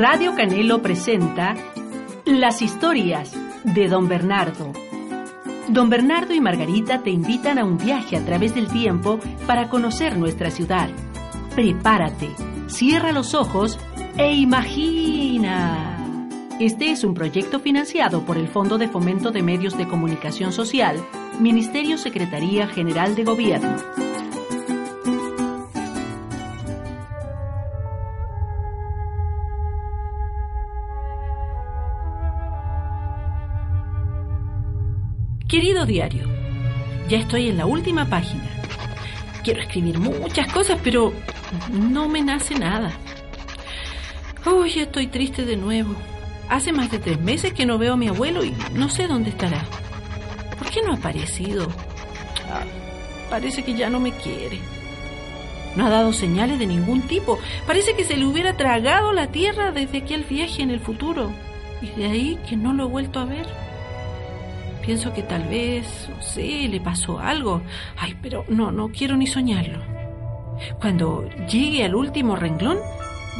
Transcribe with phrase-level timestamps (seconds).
[0.00, 1.54] Radio Canelo presenta
[2.24, 4.72] Las historias de Don Bernardo.
[5.68, 10.16] Don Bernardo y Margarita te invitan a un viaje a través del tiempo para conocer
[10.16, 10.88] nuestra ciudad.
[11.54, 12.30] Prepárate,
[12.68, 13.78] cierra los ojos
[14.16, 16.16] e imagina.
[16.58, 20.96] Este es un proyecto financiado por el Fondo de Fomento de Medios de Comunicación Social,
[21.40, 23.76] Ministerio Secretaría General de Gobierno.
[35.60, 36.22] Querido diario,
[37.06, 38.48] ya estoy en la última página.
[39.44, 41.12] Quiero escribir muchas cosas, pero
[41.70, 42.92] no me nace nada.
[44.46, 45.94] Uy, estoy triste de nuevo.
[46.48, 49.28] Hace más de tres meses que no veo a mi abuelo y no sé dónde
[49.28, 49.66] estará.
[50.58, 51.68] ¿Por qué no ha aparecido?
[52.50, 52.64] Ah,
[53.28, 54.60] parece que ya no me quiere.
[55.76, 57.38] No ha dado señales de ningún tipo.
[57.66, 61.30] Parece que se le hubiera tragado la tierra desde aquel viaje en el futuro.
[61.82, 63.69] Y de ahí que no lo he vuelto a ver.
[64.82, 67.60] Pienso que tal vez, no sé, le pasó algo.
[67.98, 69.78] Ay, pero no, no quiero ni soñarlo.
[70.80, 72.78] Cuando llegue al último renglón,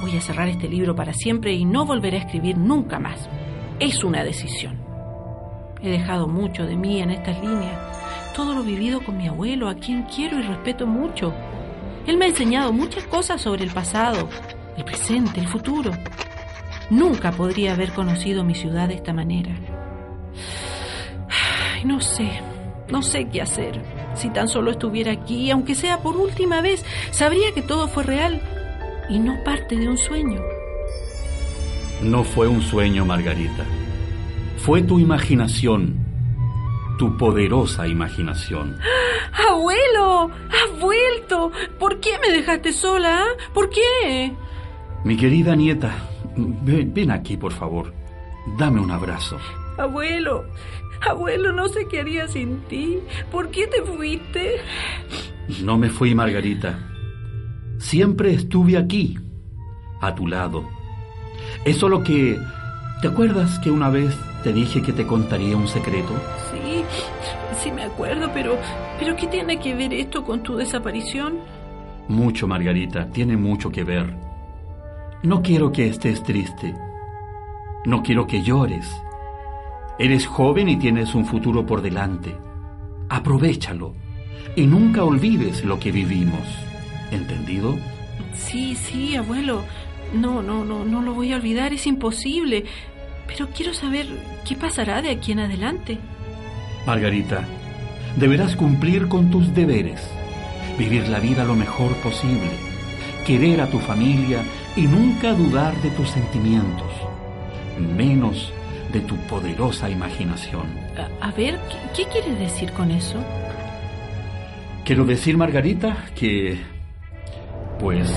[0.01, 3.29] voy a cerrar este libro para siempre y no volveré a escribir nunca más.
[3.79, 4.79] Es una decisión.
[5.83, 7.79] He dejado mucho de mí en estas líneas.
[8.37, 11.33] Todo lo vivido con mi abuelo, a quien quiero y respeto mucho.
[12.07, 14.29] Él me ha enseñado muchas cosas sobre el pasado,
[14.77, 15.91] el presente, el futuro.
[16.91, 19.80] Nunca podría haber conocido mi ciudad de esta manera
[21.85, 22.31] no sé,
[22.91, 23.81] no sé qué hacer.
[24.15, 28.41] Si tan solo estuviera aquí, aunque sea por última vez, sabría que todo fue real
[29.09, 30.41] y no parte de un sueño.
[32.03, 33.65] No fue un sueño, Margarita.
[34.57, 35.97] Fue tu imaginación,
[36.99, 38.79] tu poderosa imaginación.
[39.49, 40.31] ¡Abuelo!
[40.49, 41.53] ¡Has vuelto!
[41.79, 43.25] ¿Por qué me dejaste sola?
[43.53, 44.35] ¿Por qué?
[45.05, 45.95] Mi querida nieta,
[46.37, 47.93] ven, ven aquí, por favor.
[48.59, 49.39] Dame un abrazo.
[49.81, 50.45] Abuelo,
[51.09, 52.99] abuelo, no sé qué haría sin ti.
[53.33, 54.57] ¿Por qué te fuiste?
[55.63, 56.79] No me fui, Margarita.
[57.79, 59.19] Siempre estuve aquí,
[60.03, 60.69] a tu lado.
[61.65, 62.39] Es solo que...
[63.01, 64.15] ¿Te acuerdas que una vez
[64.45, 66.13] te dije que te contaría un secreto?
[66.53, 66.85] Sí,
[67.63, 68.59] sí me acuerdo, pero...
[68.99, 71.39] ¿Pero qué tiene que ver esto con tu desaparición?
[72.07, 74.15] Mucho, Margarita, tiene mucho que ver.
[75.23, 76.75] No quiero que estés triste.
[77.87, 78.87] No quiero que llores.
[80.01, 82.35] Eres joven y tienes un futuro por delante.
[83.11, 83.95] Aprovechalo
[84.57, 86.41] y nunca olvides lo que vivimos.
[87.11, 87.77] ¿Entendido?
[88.35, 89.63] Sí, sí, abuelo.
[90.15, 92.65] No, no, no, no lo voy a olvidar, es imposible.
[93.27, 94.07] Pero quiero saber
[94.49, 95.99] qué pasará de aquí en adelante.
[96.87, 97.47] Margarita,
[98.17, 100.01] deberás cumplir con tus deberes,
[100.79, 102.53] vivir la vida lo mejor posible,
[103.27, 104.41] querer a tu familia
[104.77, 106.91] y nunca dudar de tus sentimientos,
[107.79, 108.51] menos
[108.93, 110.67] de tu poderosa imaginación.
[111.21, 111.59] A, ver,
[111.95, 113.17] ¿qué, quieres decir con eso?
[114.85, 116.59] Quiero decir, Margarita, que...
[117.79, 118.11] Pues...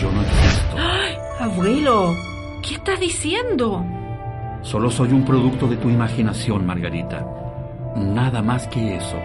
[0.00, 0.76] Yo no existo.
[0.76, 2.14] ¡Ay, abuelo!
[2.62, 3.84] ¿Qué estás diciendo?
[4.62, 7.26] Solo soy un producto de tu imaginación, Margarita.
[7.96, 9.18] Nada más que eso.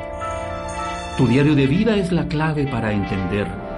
[1.17, 3.68] Tu diario de vida es la clave para entender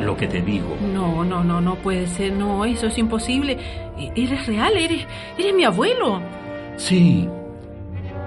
[0.00, 0.76] lo que te digo.
[0.92, 3.58] No, no, no, no puede ser, no, eso es imposible.
[3.98, 5.06] E-, eres real, eres,
[5.38, 6.20] eres mi abuelo.
[6.76, 7.28] Sí,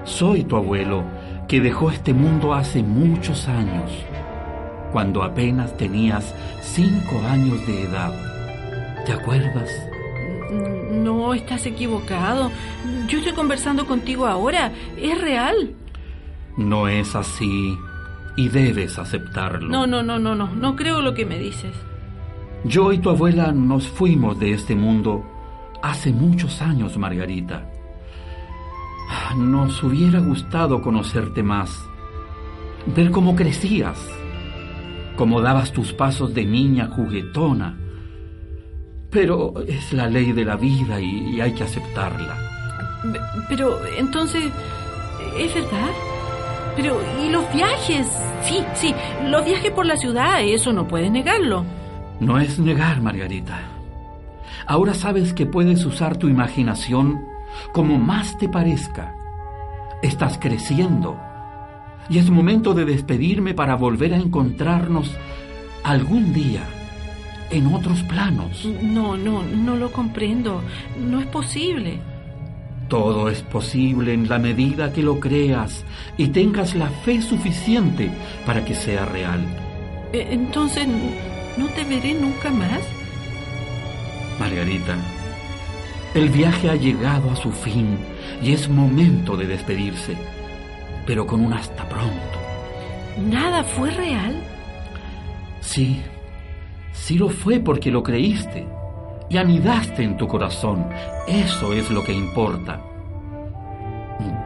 [0.04, 1.04] soy tu abuelo,
[1.48, 3.90] que dejó este mundo hace muchos años,
[4.92, 8.12] cuando apenas tenías cinco años de edad.
[9.06, 9.70] ¿Te acuerdas?
[10.90, 12.50] No, estás equivocado.
[13.08, 14.72] Yo estoy conversando contigo ahora.
[15.00, 15.74] Es real.
[16.56, 17.76] No es así
[18.40, 19.68] y debes aceptarlo.
[19.68, 21.74] No, no, no, no, no, no creo lo que me dices.
[22.64, 25.26] Yo y tu abuela nos fuimos de este mundo
[25.82, 27.70] hace muchos años, Margarita.
[29.36, 31.84] Nos hubiera gustado conocerte más,
[32.86, 33.98] ver cómo crecías,
[35.16, 37.78] cómo dabas tus pasos de niña juguetona.
[39.10, 42.38] Pero es la ley de la vida y, y hay que aceptarla.
[43.50, 44.50] Pero entonces,
[45.36, 45.90] ¿es verdad?
[46.76, 48.06] Pero, ¿y los viajes?
[48.42, 48.94] Sí, sí,
[49.26, 51.64] los viajes por la ciudad, eso no puedes negarlo.
[52.20, 53.60] No es negar, Margarita.
[54.66, 57.24] Ahora sabes que puedes usar tu imaginación
[57.72, 59.14] como más te parezca.
[60.02, 61.18] Estás creciendo
[62.08, 65.16] y es momento de despedirme para volver a encontrarnos
[65.84, 66.62] algún día
[67.50, 68.64] en otros planos.
[68.82, 70.62] No, no, no lo comprendo.
[70.98, 72.00] No es posible.
[72.90, 75.84] Todo es posible en la medida que lo creas
[76.16, 78.10] y tengas la fe suficiente
[78.44, 79.46] para que sea real.
[80.12, 80.88] E, entonces,
[81.56, 82.80] ¿no te veré nunca más?
[84.40, 84.96] Margarita,
[86.14, 87.96] el viaje ha llegado a su fin
[88.42, 90.16] y es momento de despedirse,
[91.06, 92.40] pero con un hasta pronto.
[93.24, 94.34] ¿Nada fue real?
[95.60, 96.00] Sí,
[96.92, 98.66] sí lo fue porque lo creíste
[99.30, 100.86] y anidaste en tu corazón.
[101.26, 102.80] Eso es lo que importa.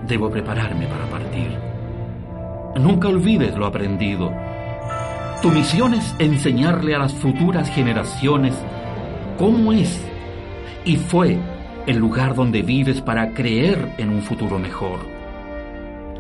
[0.06, 1.58] Debo prepararme para partir.
[2.76, 4.31] Nunca olvides lo aprendido.
[5.40, 8.54] Tu misión es enseñarle a las futuras generaciones
[9.38, 10.00] cómo es
[10.84, 11.38] y fue
[11.86, 15.00] el lugar donde vives para creer en un futuro mejor.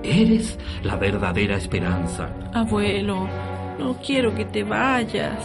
[0.02, 2.28] Eres la verdadera esperanza.
[2.52, 3.26] Abuelo,
[3.78, 5.38] no quiero que te vayas.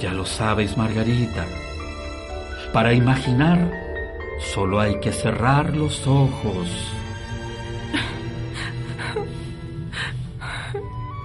[0.00, 1.44] Ya lo sabes, Margarita.
[2.74, 3.70] Para imaginar,
[4.40, 6.68] solo hay que cerrar los ojos.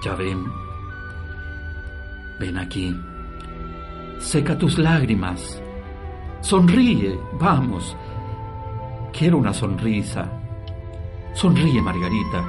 [0.04, 0.44] Ya ven.
[2.38, 2.96] Ven aquí.
[4.20, 5.60] Seca tus lágrimas.
[6.40, 7.96] Sonríe, vamos.
[9.12, 10.30] Quiero una sonrisa.
[11.34, 12.44] Sonríe, Margarita.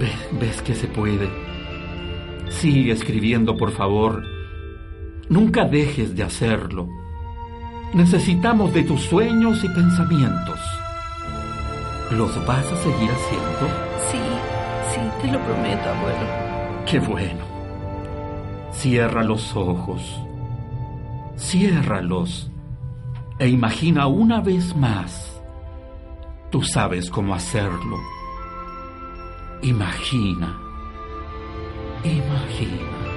[0.00, 1.28] ¿Ves, ves que se puede?
[2.48, 4.39] Sigue escribiendo, por favor.
[5.30, 6.88] Nunca dejes de hacerlo.
[7.94, 10.58] Necesitamos de tus sueños y pensamientos.
[12.10, 13.68] ¿Los vas a seguir haciendo?
[14.10, 14.18] Sí,
[14.92, 16.84] sí, te lo prometo, abuelo.
[16.84, 17.44] Qué bueno.
[18.72, 20.20] Cierra los ojos.
[21.38, 22.50] Ciérralos.
[23.38, 25.40] E imagina una vez más.
[26.50, 27.98] Tú sabes cómo hacerlo.
[29.62, 30.58] Imagina.
[32.02, 33.09] Imagina.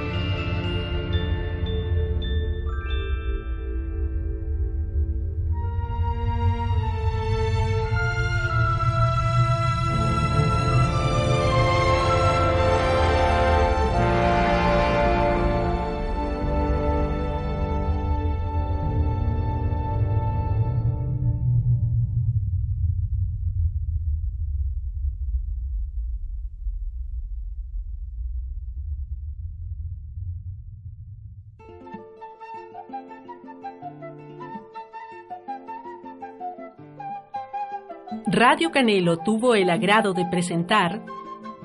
[38.25, 41.06] Radio Canelo tuvo el agrado de presentar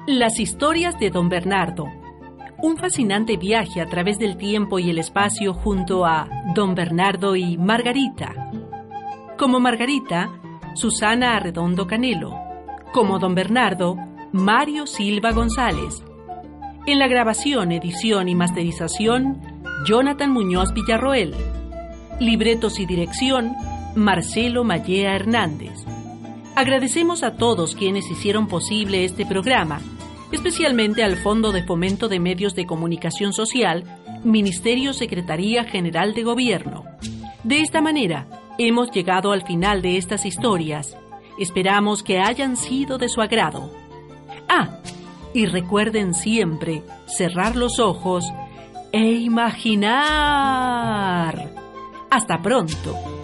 [0.06, 1.86] Las historias de Don Bernardo,
[2.60, 7.56] un fascinante viaje a través del tiempo y el espacio junto a Don Bernardo y
[7.56, 8.50] Margarita.
[9.38, 10.30] Como Margarita,
[10.74, 12.34] Susana Arredondo Canelo.
[12.92, 13.96] Como Don Bernardo,
[14.32, 16.02] Mario Silva González.
[16.86, 19.40] En la grabación, edición y masterización,
[19.86, 21.34] Jonathan Muñoz Villarroel.
[22.18, 23.54] Libretos y dirección,
[23.94, 25.84] Marcelo Mallea Hernández.
[26.58, 29.80] Agradecemos a todos quienes hicieron posible este programa,
[30.32, 33.84] especialmente al Fondo de Fomento de Medios de Comunicación Social,
[34.24, 36.82] Ministerio Secretaría General de Gobierno.
[37.44, 38.26] De esta manera,
[38.58, 40.98] hemos llegado al final de estas historias.
[41.38, 43.72] Esperamos que hayan sido de su agrado.
[44.48, 44.80] Ah,
[45.32, 48.24] y recuerden siempre cerrar los ojos
[48.90, 49.94] e imaginar.
[52.10, 53.17] Hasta pronto.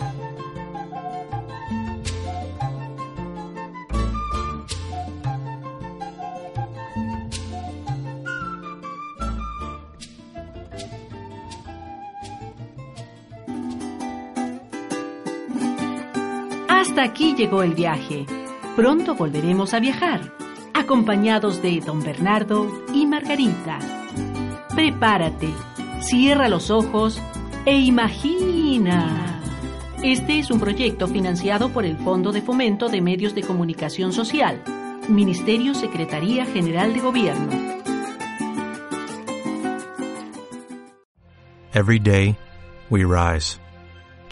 [16.86, 18.26] Hasta aquí llegó el viaje.
[18.76, 20.34] Pronto volveremos a viajar,
[20.74, 23.78] acompañados de don Bernardo y Margarita.
[24.74, 25.48] Prepárate,
[26.00, 27.22] cierra los ojos
[27.64, 29.40] e imagina.
[30.02, 34.62] Este es un proyecto financiado por el Fondo de Fomento de Medios de Comunicación Social,
[35.08, 37.50] Ministerio Secretaría General de Gobierno.
[41.72, 42.36] Every day,
[42.90, 43.58] we rise,